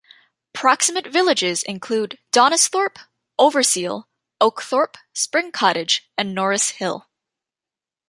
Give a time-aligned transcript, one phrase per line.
[0.53, 2.97] Proximate villages include Donisthorpe,
[3.39, 4.05] Overseal,
[4.41, 7.07] Oakthorpe, Spring Cottage and Norris Hill.